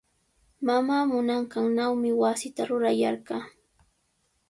[0.67, 3.43] Mamaa munanqannawmi wasita rurayarqaa.